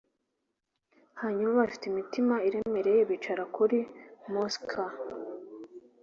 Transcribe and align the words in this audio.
hanyuma, 1.21 1.57
bafite 1.61 1.83
imitima 1.87 2.35
iremereye, 2.47 3.01
bicara 3.09 3.43
kuri 3.55 3.77
musik 4.31 4.71